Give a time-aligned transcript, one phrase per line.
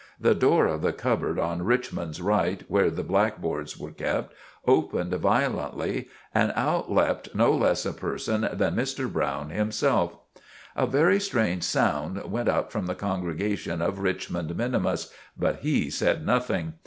[0.19, 4.33] The door of the cupboard on Richmond's right, where the blackboards were kept,
[4.65, 9.07] opened violently and out leapt no less a person than Mr.
[9.13, 10.15] Browne himself!
[10.75, 16.25] A very strange sound went up from the congregation of Richmond minimus, but he said
[16.25, 16.73] nothing.